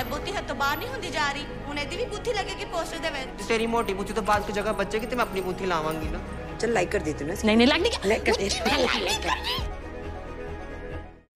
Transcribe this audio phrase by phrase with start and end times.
[0.00, 3.10] ਇਹ ਬੁੱਧੀ ਹੱਥੋਂ ਬਾਹਰ ਨਹੀਂ ਹੁੰਦੀ ਜਾ ਰਹੀ ਹੁਣ ਇਹਦੀ ਵੀ ਬੁੱਧੀ ਲੱਗੇਗੀ ਪੋਸਟਰ ਦੇ
[3.10, 6.08] ਵਿੱਚ ਤੇ ਤੇਰੀ ਮੋਟੀ ਬੁੱਧੀ ਤੋਂ ਬਾਅਦ ਕੀ ਜਗ੍ਹਾ ਬਚੇਗੀ ਤੇ ਮੈਂ ਆਪਣੀ ਬੁੱਧੀ ਲਾਵਾਂਗੀ
[6.16, 6.20] ਨਾ
[6.60, 9.74] चल लाइक कर देती हूँ ना नहीं नहीं लाइक नहीं लाइक कर देती हूँ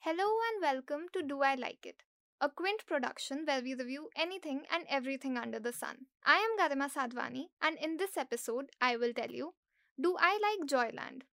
[0.07, 1.99] Hello and welcome to Do I Like It,
[2.41, 6.01] a Quint production where we review anything and everything under the sun.
[6.37, 9.53] I am Garima Sadhwani, and in this episode, I will tell you
[9.99, 11.29] Do I like Joyland?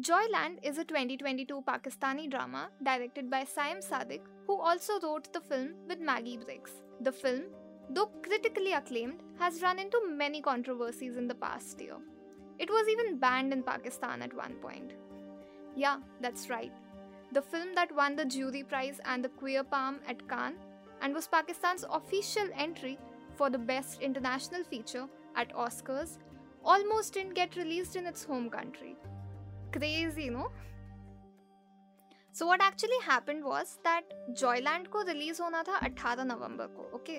[0.00, 5.74] Joyland is a 2022 Pakistani drama directed by Saim Sadiq, who also wrote the film
[5.86, 6.72] with Maggie Briggs.
[7.02, 7.42] The film,
[7.88, 11.94] though critically acclaimed, has run into many controversies in the past year.
[12.58, 14.94] It was even banned in Pakistan at one point.
[15.76, 16.72] Yeah, that's right.
[17.30, 20.58] The film that won the Jury Prize and the Queer Palm at Cannes
[21.02, 22.98] and was Pakistan's official entry
[23.36, 25.06] for the Best International Feature
[25.36, 26.18] at Oscars
[26.64, 28.96] almost didn't get released in its home country.
[29.74, 30.52] Crazy, no?
[32.34, 37.18] So what actually happened was that Joyland को release होना था 18 नवंबर को okay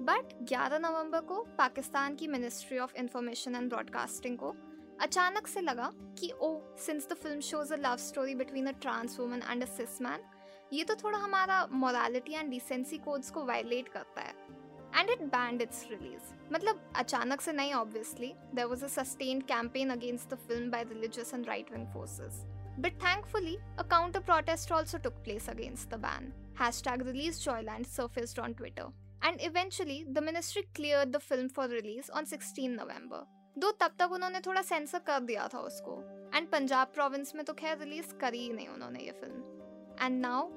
[0.00, 4.54] but 11 नवंबर को पाकिस्तान की ministry of information and broadcasting को
[5.02, 6.50] अचानक से लगा कि ओ
[6.86, 10.24] since the film shows a love story between a trans woman and a cis man
[10.72, 14.53] ये तो थोड़ा हमारा मोरालिटी एंड डिसेंसी कोड्स को वायलेट करता है
[14.95, 19.89] and it band it's release मतलब अचानक से नहीं obviously there was a sustained campaign
[19.89, 22.45] against the film bye religious and right wing forces
[22.83, 26.27] But thankfully, a counter protest also took place against the ban.
[26.57, 28.85] Hashtag release Joyland surfaced on Twitter.
[29.21, 33.21] And eventually, the ministry cleared the film for release on 16 November.
[33.55, 35.95] दो तब तक उन्होंने थोड़ा sensor कर दिया था उसको
[36.35, 40.47] and Punjab province में तो खैर रिलीज करी ही नहीं उन्होंने ये film and now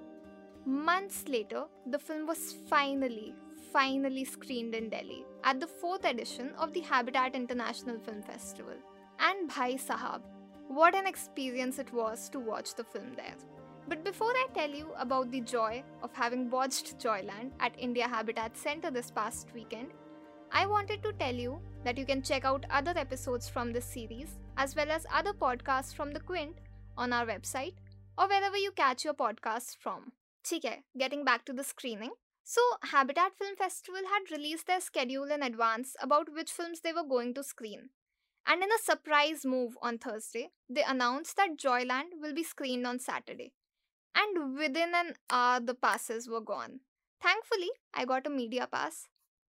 [0.67, 3.35] months later the film was finally
[3.74, 8.82] finally screened in delhi at the fourth edition of the habitat international film festival
[9.30, 10.34] and bhai sahab
[10.68, 13.36] what an experience it was to watch the film there.
[13.88, 18.58] But before I tell you about the joy of having watched Joyland at India Habitat
[18.58, 19.92] Center this past weekend,
[20.52, 24.40] I wanted to tell you that you can check out other episodes from this series
[24.58, 26.58] as well as other podcasts from the Quint
[26.98, 27.76] on our website
[28.18, 30.12] or wherever you catch your podcasts from.
[30.54, 32.12] Okay, getting back to the screening.
[32.50, 37.04] So, Habitat Film Festival had released their schedule in advance about which films they were
[37.04, 37.90] going to screen.
[38.46, 43.00] And in a surprise move on Thursday, they announced that Joyland will be screened on
[43.00, 43.52] Saturday.
[44.16, 46.80] And within an hour, the passes were gone.
[47.22, 49.10] Thankfully, I got a media pass.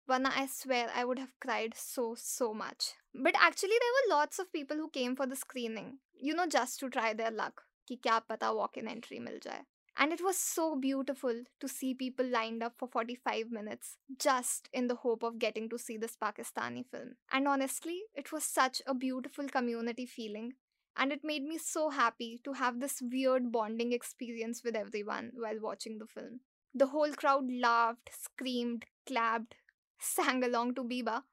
[0.07, 2.93] Vanna, I swear I would have cried so, so much.
[3.13, 6.79] But actually, there were lots of people who came for the screening, you know, just
[6.79, 7.63] to try their luck.
[7.85, 9.65] Ki kya pata walk in entry mil jaye.
[9.97, 14.87] And it was so beautiful to see people lined up for 45 minutes just in
[14.87, 17.15] the hope of getting to see this Pakistani film.
[17.31, 20.53] And honestly, it was such a beautiful community feeling.
[20.97, 25.59] And it made me so happy to have this weird bonding experience with everyone while
[25.61, 26.41] watching the film.
[26.73, 29.55] The whole crowd laughed, screamed, clapped,
[29.99, 31.23] sang along to Biba,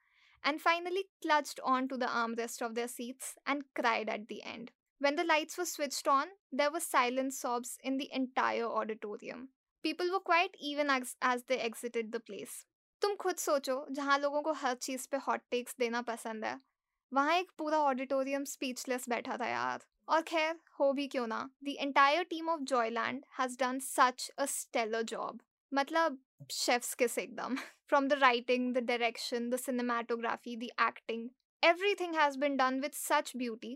[0.45, 4.71] and finally clutched onto the armrest of their seats and cried at the end.
[5.02, 9.50] When the lights were switched on, there were silent sobs in the entire auditorium.
[9.84, 12.66] People were quiet even as, as they exited the place.
[13.02, 16.60] तुम खुद सोचो जहाँ लोगों को हर चीज़ पे hot takes देना पसंद है
[17.12, 21.76] वहाँ एक पूरा ऑडिटोरियम स्पीचलेस बैठा था यार और खैर हो भी क्यों ना the
[21.80, 25.42] entire team of Joyland has done such a stellar job
[25.72, 26.20] मतलब
[26.52, 27.56] शेफ्स किस एकदम
[27.90, 31.28] from the writing the direction the cinematography the acting
[31.64, 33.72] everything has been done with such beauty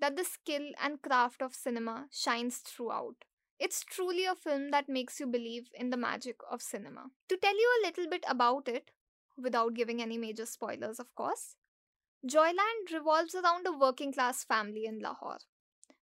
[0.00, 3.24] that the skill and craft of cinema shines throughout.
[3.58, 7.06] It's truly a film that makes you believe in the magic of cinema.
[7.28, 8.90] To tell you a little bit about it,
[9.36, 11.56] without giving any major spoilers, of course,
[12.26, 15.38] Joyland revolves around a working class family in Lahore.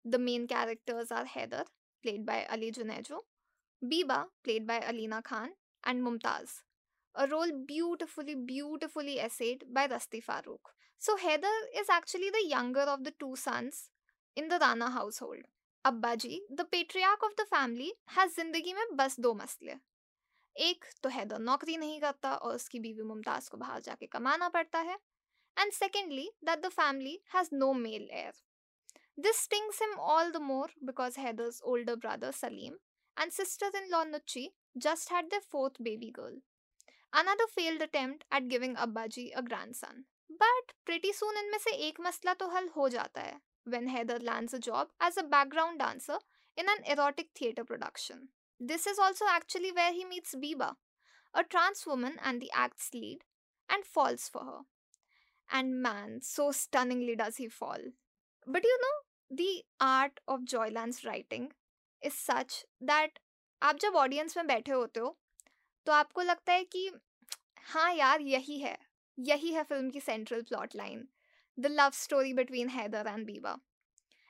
[0.06, 1.66] The main characters are Haider,
[2.04, 3.20] played by Ali Junejo,
[3.84, 5.52] Biba, played by Alina Khan,
[5.84, 6.64] and Mumtaz,
[7.16, 10.60] a role beautifully, beautifully essayed by Rasti Farooq.
[10.98, 13.90] So, Haider is actually the younger of the two sons
[14.36, 15.46] in the Rana household.
[15.86, 19.80] Abbaji, the patriarch of the family, has zindagi mein bas do masle.
[20.58, 24.84] Ek to Haider naukri nahi karta aur uski biwi Mumtaz ko bahar jaake kamana padta
[24.90, 24.98] hai.
[25.58, 28.32] And secondly, that the family has no male heir.
[29.18, 32.76] This stings him all the more because Haider's older brother Salim
[33.18, 34.48] and sister-in-law Nuchi
[34.78, 36.38] just had their fourth baby girl,
[37.14, 40.06] another failed attempt at giving Abbaji a grandson.
[40.30, 44.54] But pretty soon in से एक मसला तो हल हो जाता है when Haider lands
[44.54, 46.20] a job as a background dancer
[46.56, 48.30] in an erotic theatre production.
[48.60, 50.76] This is also actually where he meets Biba,
[51.34, 53.24] a trans woman and the act's lead,
[53.70, 54.60] and falls for her.
[55.52, 57.80] And man, so stunningly does he fall.
[58.46, 61.52] But you know, the art of Joyland's writing
[62.02, 63.20] is such that
[63.62, 65.16] आप जब audience में बैठे होते हो
[65.90, 66.92] तो आपको लगता है कि
[67.66, 68.78] हाँ यार, यही है
[69.18, 71.08] यही है फ़िल्म की central plot line
[71.58, 73.54] the love story between Haider and Beeba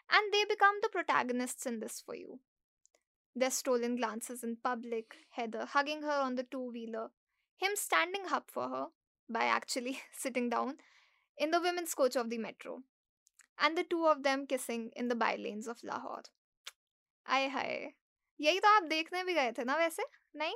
[0.10, 2.40] and they become the protagonists in this for you
[3.36, 7.10] the stolen glances in public Haider hugging her on the two wheeler
[7.62, 8.88] him standing up for her
[9.30, 10.78] by actually sitting down
[11.38, 12.80] in the women's coach of the metro
[13.60, 16.32] and the two of them kissing in the bylanes of Lahore
[17.26, 17.94] आय हाय
[18.40, 20.04] यही तो आप देखने भी गए थे ना वैसे?
[20.36, 20.56] नहीं?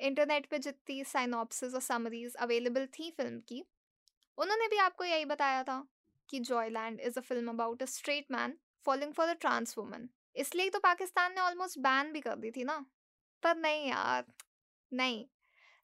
[0.00, 3.64] इंटरनेट पे जितनी साइनॉप्सिस और समरीज अवेलेबल थी फ़िल्म की,
[4.38, 5.84] उन्होंने भी आपको यही बताया था
[6.28, 10.70] कि Joyland is a film about a straight man following for a trans woman इसलिए
[10.70, 12.78] तो पाकिस्तान ने ऑलमोस्ट बैन भी कर दी थी ना।
[13.42, 14.24] पर नहीं यार,
[14.92, 15.24] नहीं।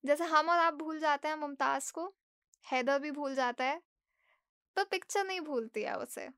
[0.05, 2.07] जैसे हम और आप भूल जाते हैं मुमताज़ को,
[2.67, 3.81] हैदर भी भूल जाता है,
[4.77, 6.29] पर पिक्चर नहीं भूलती है उसे।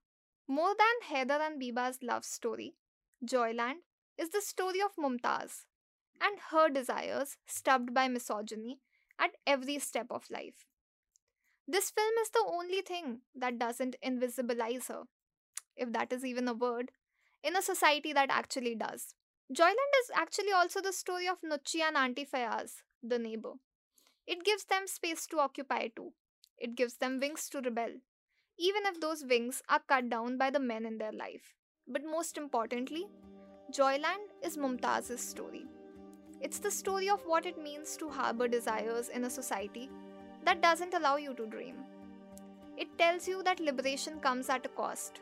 [0.49, 2.73] More than Haider and Beeba's love story
[3.23, 3.83] Joyland
[4.19, 5.53] is the story of Mumtaz.
[6.21, 8.81] and her desires, stubbed by misogyny,
[9.19, 10.67] at every step of life.
[11.69, 15.03] This film is the only thing that doesn't invisibilize her,
[15.77, 16.91] if that is even a word,
[17.45, 19.15] in a society that actually does.
[19.55, 23.53] Joyland is actually also the story of Nuchi and Auntie Fayaz, the neighbor.
[24.27, 26.13] It gives them space to occupy too.
[26.59, 27.91] It gives them wings to rebel,
[28.59, 31.55] even if those wings are cut down by the men in their life.
[31.89, 33.07] But most importantly,
[33.73, 35.65] Joyland is Mumtaz's story.
[36.41, 39.91] It's the story of what it means to harbor desires in a society
[40.45, 41.77] that doesn't allow you to dream.
[42.79, 45.21] It tells you that liberation comes at a cost,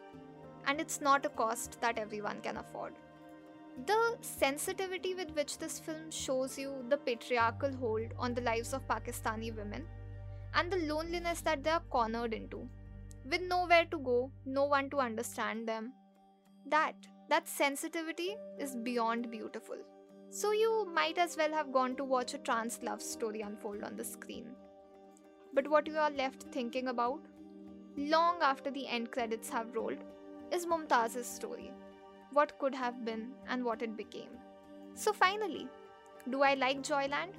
[0.67, 2.95] and it's not a cost that everyone can afford.
[3.87, 8.87] The sensitivity with which this film shows you the patriarchal hold on the lives of
[8.87, 9.87] Pakistani women
[10.55, 12.69] and the loneliness that they are cornered into,
[13.29, 15.93] with nowhere to go, no one to understand them,
[16.67, 16.95] that
[17.29, 19.77] that sensitivity is beyond beautiful.
[20.31, 23.97] So you might as well have gone to watch a trans love story unfold on
[23.97, 24.55] the screen.
[25.55, 27.21] But what you are left thinking about,
[27.97, 30.05] long after the end credits have rolled,
[30.53, 31.73] is Mumtaz's story.
[32.33, 34.29] What could have been and what it became.
[34.95, 35.67] So finally,
[36.31, 37.33] do I like Joyland?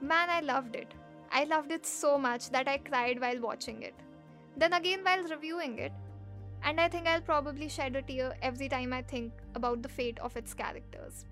[0.00, 0.92] Man, I loved it.
[1.30, 3.94] I loved it so much that I cried while watching it.
[4.56, 5.92] Then again while reviewing it.
[6.64, 10.18] And I think I'll probably shed a tear every time I think about the fate
[10.18, 11.26] of its characters.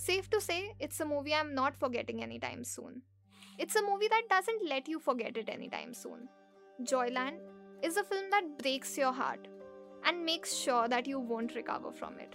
[0.00, 3.02] Safe to say, it's a movie I'm not forgetting anytime soon.
[3.58, 6.26] It's a movie that doesn't let you forget it anytime soon.
[6.84, 7.34] Joyland
[7.82, 9.46] is a film that breaks your heart
[10.06, 12.34] and makes sure that you won't recover from it.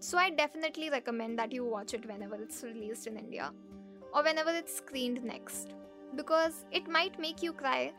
[0.00, 3.52] So I definitely recommend that you watch it whenever it's released in India
[4.12, 5.72] or whenever it's screened next
[6.16, 7.92] because it might make you cry,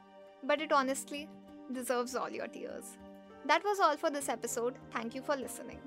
[0.43, 1.29] but it honestly
[1.71, 2.97] deserves all your tears.
[3.45, 4.75] That was all for this episode.
[4.91, 5.79] Thank you for listening.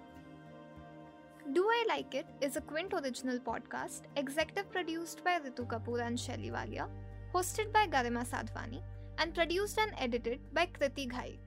[1.55, 6.21] Do I Like It is a Quint original podcast, executive produced by Ritu Kapoor and
[6.21, 6.89] Shelly Walia,
[7.35, 8.83] hosted by Garima Sadhwani,
[9.17, 11.39] and produced and edited by Kriti Ghai.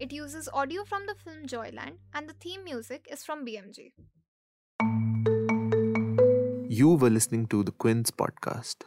[0.00, 3.92] It uses audio from the film Joyland, and the theme music is from BMG.
[6.68, 8.82] You were listening to the Quint's podcast.